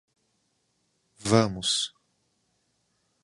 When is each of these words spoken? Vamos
Vamos 1.29 1.93